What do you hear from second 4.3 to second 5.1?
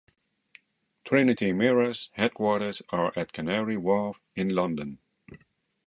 in London.